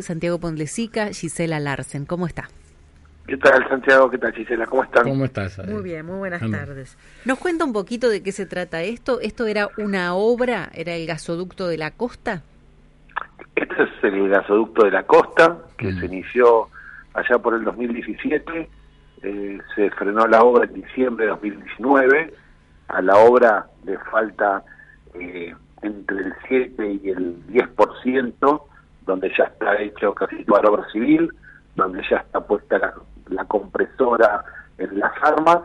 [0.00, 2.06] Santiago Pondlesica, Gisela Larsen.
[2.06, 2.48] ¿Cómo está?
[3.26, 4.08] ¿Qué tal, Santiago?
[4.08, 4.64] ¿Qué tal, Gisela?
[4.66, 5.02] ¿Cómo están?
[5.02, 5.58] ¿Cómo estás?
[5.66, 6.96] Muy bien, muy buenas tardes.
[7.24, 9.18] ¿Nos cuenta un poquito de qué se trata esto?
[9.18, 10.70] ¿Esto era una obra?
[10.72, 12.42] ¿Era el gasoducto de la costa?
[13.56, 15.98] Este es el gasoducto de la costa, que mm.
[15.98, 16.68] se inició
[17.14, 18.70] allá por el 2017.
[19.24, 22.34] Eh, se frenó la obra en diciembre de 2019.
[22.86, 24.62] A la obra le falta
[25.14, 25.52] eh,
[25.82, 28.67] entre el 7 y el 10%
[29.08, 31.32] donde ya está hecho casi toda la obra civil,
[31.76, 32.78] donde ya está puesta
[33.30, 34.44] la, compresora
[34.76, 35.60] en las armas,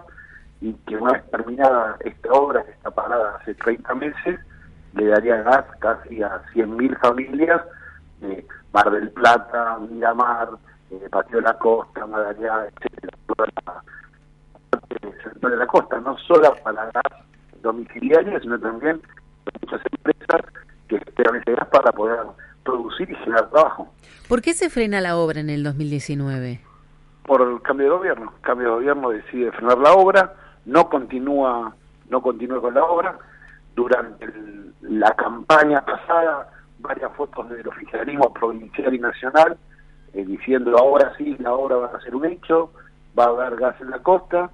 [0.62, 4.40] y que una vez terminada esta obra, que está parada hace 30 meses,
[4.94, 7.62] le daría gas casi a 100.000 familias
[8.22, 10.48] de Mar del Plata, Miramar,
[10.92, 13.84] eh, Patio de la Costa, Madariaga, etcétera, toda la
[15.50, 17.04] de la costa, no solo para gas
[17.62, 19.02] domiciliario, sino también
[19.62, 20.42] muchas empresas
[20.88, 22.20] que esperan ese gas para poder
[22.64, 23.88] producir y generar trabajo.
[24.28, 26.60] ¿Por qué se frena la obra en el 2019?
[27.26, 28.34] Por el cambio de gobierno.
[28.36, 30.34] El cambio de gobierno decide frenar la obra,
[30.66, 31.76] no continúa,
[32.10, 33.18] no continúa con la obra.
[33.76, 34.28] Durante
[34.82, 39.58] la campaña pasada, varias fotos del oficialismo provincial y nacional
[40.14, 42.72] eh, diciendo ahora sí, la obra va a ser un hecho,
[43.18, 44.50] va a haber gas en la costa.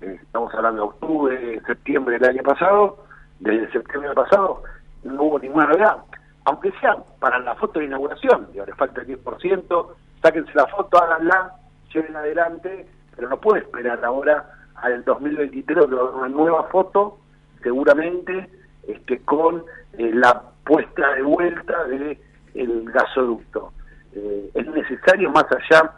[0.00, 3.04] Eh, estamos hablando de octubre, septiembre del año pasado.
[3.38, 4.62] Desde septiembre del pasado
[5.04, 5.98] no hubo ninguna novedad
[6.44, 9.86] aunque sea para la foto de inauguración, digo, le falta el 10%,
[10.22, 11.54] sáquense la foto, háganla,
[11.92, 17.18] lleven adelante, pero no puede esperar ahora al 2023 una nueva foto,
[17.62, 18.50] seguramente
[18.86, 19.64] este, con
[19.96, 22.18] eh, la puesta de vuelta del
[22.54, 23.72] el gasoducto.
[24.12, 25.92] Eh, es necesario, más allá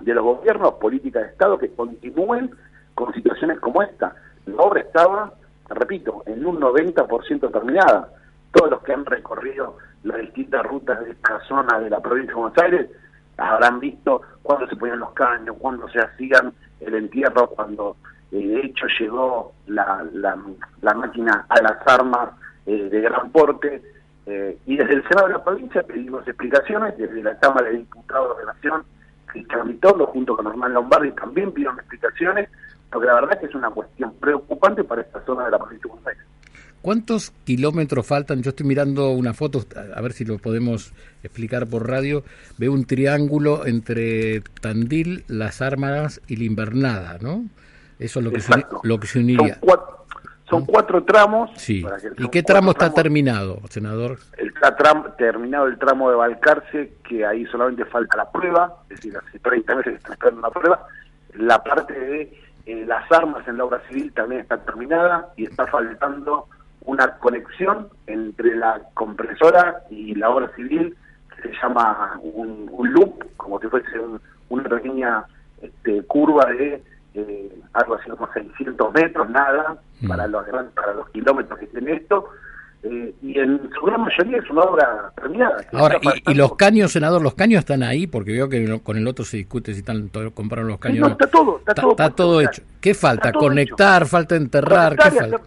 [0.00, 2.50] de los gobiernos, políticas de Estado, que continúen
[2.94, 4.14] con situaciones como esta.
[4.46, 5.32] La obra estaba,
[5.68, 8.08] repito, en un 90% terminada
[8.54, 12.40] todos los que han recorrido las distintas rutas de esta zona de la provincia de
[12.40, 12.90] Buenos Aires
[13.36, 17.96] habrán visto cuándo se ponían los caños, cuándo se hacían el entierro, cuando
[18.30, 20.04] eh, de hecho llegó la,
[20.94, 22.30] máquina a las armas
[22.66, 23.82] eh, de gran porte.
[24.26, 28.38] Eh, y desde el Senado de la provincia pedimos explicaciones, desde la Cámara de Diputados
[28.38, 28.84] de Nación,
[29.26, 32.48] Cristian Vitondo, junto con Norman Lombardi, también pidieron explicaciones,
[32.90, 35.82] porque la verdad es que es una cuestión preocupante para esta zona de la provincia
[35.82, 36.24] de Buenos Aires.
[36.84, 38.42] ¿Cuántos kilómetros faltan?
[38.42, 39.64] Yo estoy mirando una foto,
[39.96, 42.24] a ver si lo podemos explicar por radio.
[42.58, 47.46] Veo un triángulo entre Tandil, Las Armas y la Invernada, ¿no?
[47.98, 48.52] Eso es lo que, se,
[48.82, 49.58] lo que se uniría.
[50.50, 51.52] Son cuatro, tramos.
[51.56, 51.86] Sí.
[52.18, 54.18] ¿Y qué tramo está terminado, senador?
[54.36, 54.76] Está
[55.16, 59.74] terminado el tramo de Balcarce, que ahí solamente falta la prueba, es decir, hace 30
[59.76, 60.86] meses está esperando la prueba.
[61.32, 65.66] La parte de eh, las armas en la obra civil también está terminada y está
[65.66, 66.46] faltando
[66.84, 70.96] una conexión entre la compresora y la obra civil
[71.36, 73.88] que se llama un, loop, como si fuese
[74.48, 75.24] una pequeña
[75.62, 76.82] este, curva de
[77.14, 80.08] eh, algo así como 600 metros, nada, mm.
[80.08, 80.44] para, los,
[80.74, 82.28] para los kilómetros que tiene esto.
[82.82, 85.64] Eh, y en su gran mayoría es una obra terminada.
[85.72, 88.06] Ahora, y, los caños, senador, los caños están ahí?
[88.06, 91.00] Porque veo que con el otro se discute si están compraron los caños.
[91.00, 92.62] No, está todo, está, todo, está todo hecho.
[92.82, 93.32] ¿Qué falta?
[93.32, 94.04] ¿Conectar?
[94.04, 94.96] ¿Falta enterrar?
[94.96, 95.40] ¿Qué falta?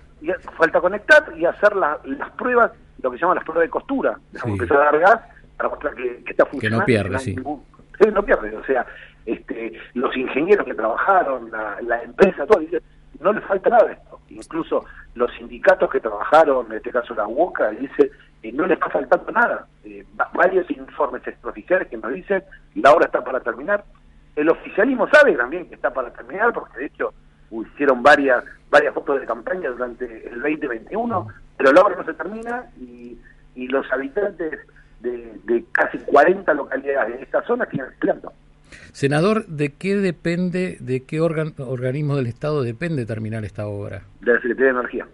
[0.57, 4.50] Falta conectar y hacer las pruebas, lo que se llama las pruebas de costura, sí.
[4.50, 5.22] empezar a dar gas
[5.55, 6.85] para mostrar que, está funcionando.
[6.85, 7.35] Que no pierde, sí.
[7.35, 8.85] no pierde, o sea,
[9.25, 12.61] este, los ingenieros que trabajaron, la, empresa, todo,
[13.19, 14.19] no le falta nada de esto.
[14.29, 14.85] Incluso
[15.16, 18.11] los sindicatos que trabajaron, en este caso la UOCA, dice
[18.53, 19.67] no le está faltando nada.
[19.83, 22.44] Eh, varios informes extraoficiales que nos dicen
[22.75, 23.83] la obra está para terminar.
[24.35, 27.13] El oficialismo sabe también que está para terminar, porque de hecho
[27.51, 31.27] hicieron varias varias fotos de campaña durante el 2021,
[31.57, 33.17] pero la obra no se termina y,
[33.55, 34.59] y los habitantes
[34.99, 38.33] de, casi 40 localidades de esta zona siguen esperando.
[38.91, 44.03] Senador, ¿de qué depende, de qué organismo del Estado depende terminar esta obra?
[44.21, 45.07] De la Secretaría de Energía.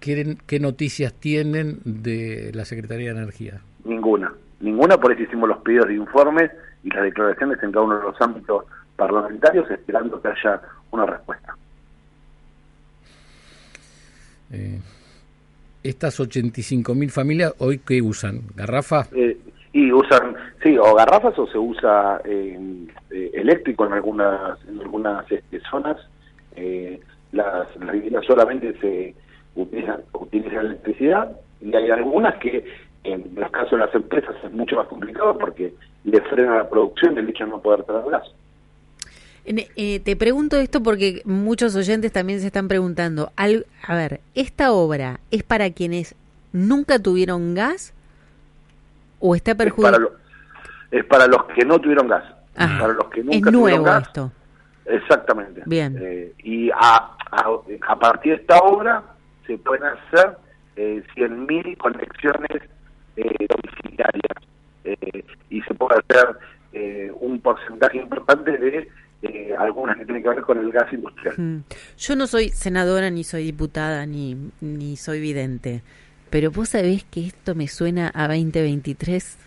[0.00, 3.60] ¿Qué, ¿Qué noticias tienen de la Secretaría de Energía?
[3.84, 6.50] Ninguna, ninguna, por eso hicimos los pedidos de informes
[6.82, 8.64] y las declaraciones en cada uno de los ámbitos
[8.96, 10.60] parlamentarios esperando que haya
[10.94, 11.56] una respuesta.
[14.52, 14.78] Eh,
[15.82, 18.42] estas 85.000 familias, ¿hoy qué usan?
[18.54, 19.10] ¿Garrafas?
[19.12, 19.36] Eh,
[19.72, 22.86] y usan, sí, o garrafas o se usa eh,
[23.32, 25.96] eléctrico en algunas en algunas este, zonas.
[27.32, 29.14] las, viviendas solamente se
[29.56, 32.64] utilizan, utilizan electricidad y hay algunas que
[33.02, 35.74] en los casos de las empresas es mucho más complicado porque
[36.04, 38.32] le frena la producción el hecho de no poder traer gas.
[39.46, 43.32] Eh, te pregunto esto porque muchos oyentes también se están preguntando.
[43.36, 46.14] Al, a ver, ¿esta obra es para quienes
[46.52, 47.92] nunca tuvieron gas
[49.20, 49.98] o está perjudicada?
[50.90, 52.24] es para los que no tuvieron gas.
[52.56, 54.06] Ah, para los que es nunca tuvieron gas.
[54.06, 54.32] esto.
[54.86, 55.62] Exactamente.
[55.66, 55.98] Bien.
[56.00, 57.46] Eh, y a, a,
[57.88, 59.02] a partir de esta obra
[59.46, 60.36] se pueden hacer
[60.76, 62.62] eh, 100.000 conexiones
[63.16, 64.48] eh, domiciliarias
[64.84, 66.36] eh, y se puede hacer
[66.72, 68.88] eh, un porcentaje importante de
[69.24, 71.34] eh, algunas que tienen que ver con el gas industrial.
[71.36, 71.64] Mm.
[71.96, 75.82] Yo no soy senadora, ni soy diputada, ni, ni soy vidente,
[76.30, 79.38] pero vos sabés que esto me suena a 2023.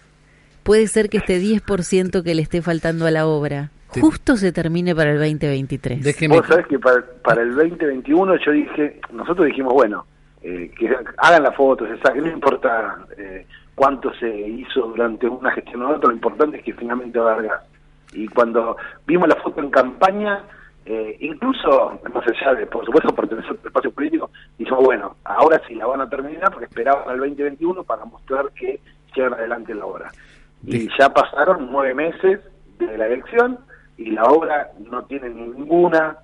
[0.64, 4.52] Puede ser que este 10% que le esté faltando a la obra Te- justo se
[4.52, 6.04] termine para el 2023.
[6.04, 6.36] Déjeme.
[6.38, 10.06] Vos sabés que para, para el 2021 yo dije, nosotros dijimos, bueno,
[10.42, 13.46] eh, que hagan las fotos, se saquen, no importa eh,
[13.76, 17.34] cuánto se hizo durante una gestión o otra, lo importante es que finalmente va a
[17.36, 17.62] haber gas.
[18.14, 20.44] Y cuando vimos la foto en campaña,
[20.86, 25.76] eh, incluso, más allá de, por supuesto, pertenecer al espacio político, dijimos, bueno, ahora sí
[25.76, 28.80] la van a terminar porque esperaban al 2021 para mostrar que
[29.16, 30.12] llevan adelante la obra.
[30.64, 30.90] Y Sí.
[30.98, 32.40] ya pasaron nueve meses
[32.80, 33.60] de la elección
[33.98, 36.18] y la obra no tiene ninguna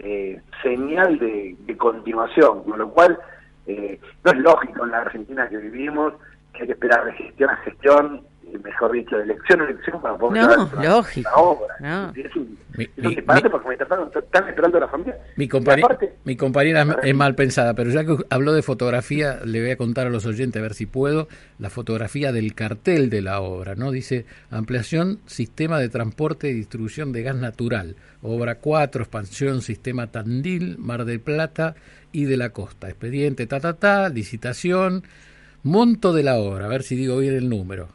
[0.00, 3.18] eh, señal de, de continuación, con lo cual
[3.66, 6.14] eh, no es lógico en la Argentina que vivimos
[6.52, 8.22] que hay que esperar de gestión a gestión,
[8.64, 11.30] mejor dicho, de elección a elección para poder No, la- lógico.
[11.30, 11.74] la obra.
[11.80, 12.12] No.
[12.14, 14.88] Es un, Mi- es un mi- disparate mi- porque me trataron, están esperando a la
[14.88, 15.16] familia.
[15.36, 19.40] Mi, Y compañe- aparte, mi compañera es- mal pensada, pero ya que habló de fotografía,
[19.44, 21.28] le voy a contar a los oyentes, a ver si puedo,
[21.58, 23.90] la fotografía del cartel de la obra, ¿no?
[23.90, 30.76] Dice, ampliación, sistema de transporte y distribución de gas natural, obra 4, expansión, sistema Tandil,
[30.78, 31.74] Mar del Plata
[32.10, 35.02] y de la costa, expediente, ta, ta, ta, licitación,
[35.62, 37.88] monto de la obra, a ver si digo bien el número,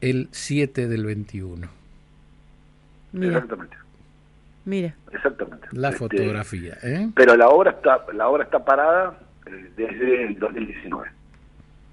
[0.00, 1.68] el 7 del 21.
[3.12, 3.76] Mira, Exactamente,
[4.64, 4.94] mira.
[5.12, 5.66] exactamente.
[5.72, 7.10] La Este, fotografía, ¿eh?
[7.14, 11.10] pero la obra está la obra está parada eh, desde el 2019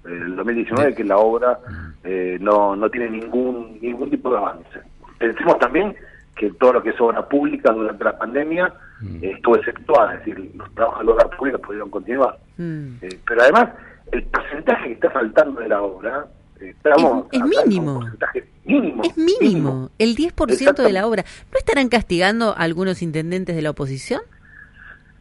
[0.08, 1.58] el 2019 que la obra
[2.04, 4.80] eh, no no tiene ningún ningún tipo de avance
[5.18, 5.94] pensemos también
[6.36, 9.22] que todo lo que es obra pública durante la pandemia Mm.
[9.22, 12.96] eh, estuvo exceptuada es decir los trabajos de obra pública pudieron continuar Mm.
[13.02, 13.68] Eh, pero además
[14.10, 16.26] el porcentaje que está faltando de la obra
[16.60, 17.94] eh, estamos Es- es mínimo.
[18.00, 21.24] porcentaje mínimo Es mínimo, el 10% de la obra.
[21.52, 24.20] ¿No estarán castigando a algunos intendentes de la oposición?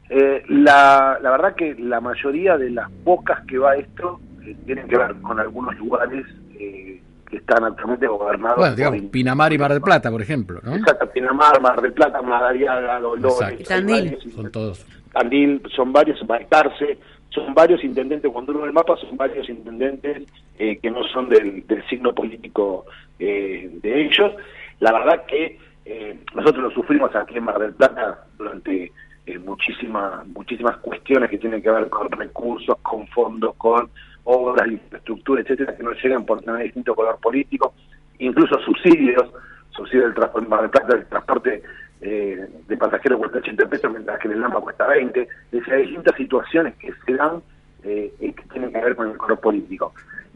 [0.09, 4.87] Eh, la, la verdad que la mayoría de las pocas que va esto eh, tienen
[4.87, 6.25] que ver con algunos lugares
[6.59, 10.21] eh, que están actualmente gobernados Bueno, por digamos, in- Pinamar y Mar del Plata, por
[10.21, 10.75] ejemplo, ¿no?
[10.75, 14.05] Exacto, Pinamar, Mar del Plata, Madariaga, Dolores, Tandil.
[14.11, 14.85] varios Son todos.
[15.11, 16.97] Tandil, son varios, Baltarce,
[17.29, 20.23] son varios intendentes, cuando uno ve el mapa, son varios intendentes
[20.57, 22.85] eh, que no son del, del signo político
[23.19, 24.31] eh, de ellos.
[24.79, 28.91] La verdad que eh, nosotros lo sufrimos aquí en Mar del Plata durante
[29.25, 33.89] eh, muchísimas muchísimas cuestiones que tienen que ver con recursos, con fondos, con
[34.29, 37.73] obras, infraestructura, etcétera, que nos llegan por tener distinto color político,
[38.19, 39.29] incluso subsidios,
[39.69, 41.63] subsidio del transporte del transporte
[42.01, 45.21] eh, de pasajeros cuesta 80 pesos, mientras que en el Lampa cuesta 20.
[45.21, 47.41] Es decir, hay distintas situaciones que se dan
[47.83, 49.93] eh, que tienen que ver con el color político.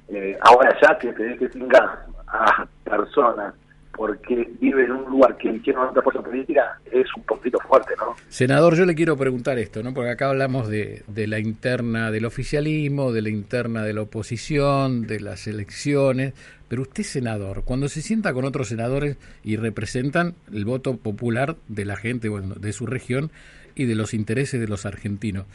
[0.07, 1.91] Eh, ahora ya que tenés que sin gas
[2.27, 3.53] a personas
[4.01, 8.15] porque viven en un lugar que eligieron otra fuerza política es un poquito fuerte, ¿no?
[8.29, 9.93] Senador, yo le quiero preguntar esto, ¿no?
[9.93, 15.05] Porque acá hablamos de, de la interna del oficialismo, de la interna de la oposición,
[15.05, 16.33] de las elecciones,
[16.67, 21.85] pero usted, senador, cuando se sienta con otros senadores y representan el voto popular de
[21.85, 23.29] la gente bueno, de su región
[23.75, 25.45] y de los intereses de los argentinos,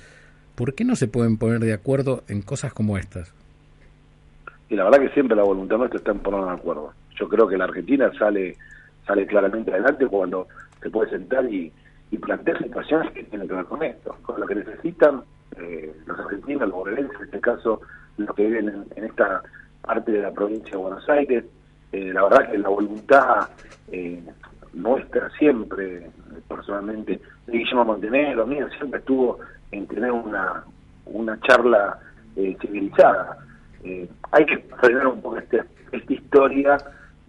[0.54, 3.34] ¿por qué no se pueden poner de acuerdo en cosas como estas?
[4.68, 6.92] y la verdad que siempre la voluntad nuestra está en ponernos de acuerdo.
[7.16, 8.56] Yo creo que la Argentina sale
[9.06, 10.49] sale claramente adelante cuando
[10.82, 11.73] se puede sentar y,
[12.11, 15.23] y plantear situaciones que tienen que ver con esto, con lo que necesitan
[15.56, 17.80] eh, los argentinos, los bonaerenses, en este caso
[18.16, 19.42] los que viven en, en esta
[19.82, 21.44] parte de la provincia de Buenos Aires.
[21.92, 23.49] Eh, la verdad que la voluntad
[23.92, 24.23] eh,
[24.73, 26.11] nuestra siempre,
[26.49, 29.38] personalmente, de Guillermo Montenegro, mía, siempre estuvo
[29.70, 30.64] en tener una,
[31.06, 31.99] una charla
[32.35, 33.38] eh, civilizada.
[33.85, 36.76] Eh, hay que frenar un poco este, esta historia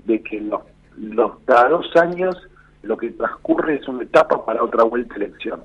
[0.08, 0.62] de que los,
[0.98, 2.36] los cada dos años
[2.84, 5.62] lo que transcurre es una etapa para otra vuelta de elección.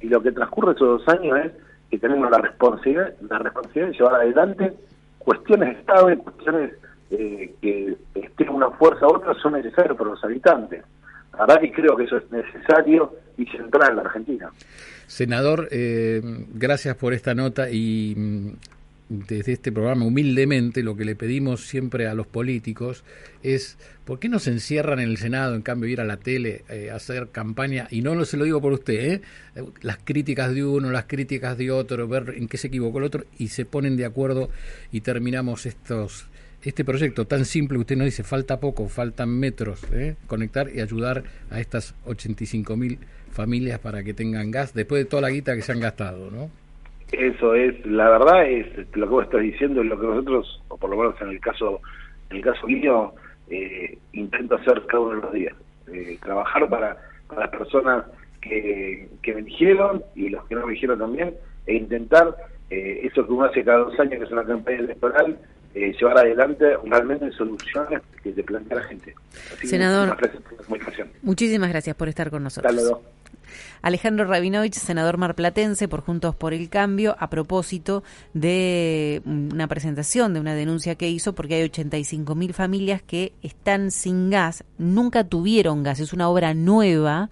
[0.00, 1.52] Y lo que transcurre esos dos años es
[1.90, 4.72] que tenemos la responsabilidad, la responsabilidad de llevar adelante
[5.18, 6.72] cuestiones de Estado, cuestiones
[7.10, 10.84] eh, que esté una fuerza u otra son necesarias para los habitantes.
[11.32, 14.50] La verdad creo que eso es necesario y central en la Argentina.
[15.06, 16.20] Senador, eh,
[16.54, 18.54] gracias por esta nota y
[19.10, 23.02] desde este programa humildemente lo que le pedimos siempre a los políticos
[23.42, 26.64] es ¿por qué no se encierran en el Senado en cambio ir a la tele
[26.68, 29.22] eh, hacer campaña y no se lo digo por usted ¿eh?
[29.82, 33.24] las críticas de uno las críticas de otro ver en qué se equivocó el otro
[33.36, 34.48] y se ponen de acuerdo
[34.92, 36.28] y terminamos estos
[36.62, 40.14] este proyecto tan simple usted nos dice falta poco faltan metros ¿eh?
[40.28, 43.00] conectar y ayudar a estas 85 mil
[43.32, 46.59] familias para que tengan gas después de toda la guita que se han gastado ¿no?
[47.12, 50.90] Eso es, la verdad es lo que vos estás diciendo, lo que nosotros, o por
[50.90, 51.80] lo menos en el caso,
[52.30, 53.12] en el caso mío,
[53.48, 55.54] eh, intento hacer cada uno de los días.
[55.92, 58.04] Eh, trabajar para, para, las personas
[58.40, 61.34] que, que me eligieron y los que no me eligieron también,
[61.66, 62.36] e intentar
[62.70, 65.36] eh, eso que uno hace cada dos años, que es una campaña electoral,
[65.74, 69.14] eh, llevar adelante realmente soluciones que te plantea la gente.
[69.64, 70.16] Senador,
[71.22, 73.00] muchísimas gracias por estar con nosotros.
[73.82, 78.02] Alejandro Rabinovich, senador marplatense por Juntos por el Cambio, a propósito
[78.34, 83.90] de una presentación, de una denuncia que hizo, porque hay 85 mil familias que están
[83.90, 87.30] sin gas, nunca tuvieron gas, es una obra nueva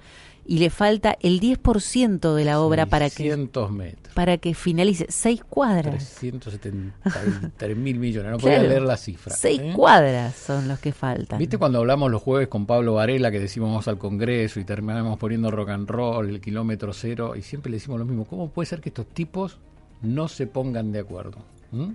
[0.50, 4.14] y le falta el 10% de la obra para que metros.
[4.14, 9.73] para que finalice seis cuadras 373 mil millones no podía leer la cifra seis ¿eh?
[9.76, 13.69] cuadras son los que faltan viste cuando hablamos los jueves con Pablo Varela que decimos
[13.69, 17.76] vamos al Congreso y terminamos poniendo rock and roll el kilómetro cero y siempre le
[17.76, 19.59] decimos lo mismo cómo puede ser que estos tipos
[20.00, 21.40] no se pongan de acuerdo
[21.73, 21.90] ¿Mm?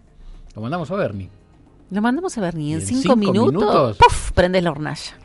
[0.55, 1.29] lo mandamos a Bernie
[1.89, 3.97] lo mandamos a Bernie en, cinco, minutos, minutos?
[3.97, 4.31] ¡puf!
[4.31, 5.17] prendes la hornalla